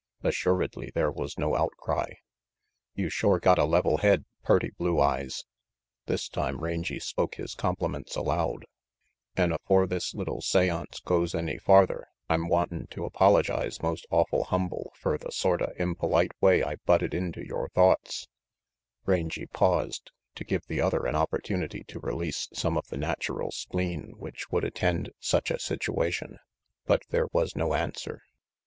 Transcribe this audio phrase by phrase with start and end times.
[0.23, 2.09] Assuredly there was no outcry.
[2.95, 5.45] "You shore got a level head, purty Blue Eyes,"
[6.07, 8.65] this time Rangy spoke his compliments aloud,
[9.37, 14.91] "an* afore this little seance goes any farther I'm wantin' to apologize most awful humble
[14.95, 18.27] fer the sorta impo lite way I butted into yore thoughts
[19.05, 24.13] Rangy paused, to give the other an opportunity to release some of the natural spleen
[24.17, 26.39] which would attend such a situation.
[26.87, 28.23] But there was no answer.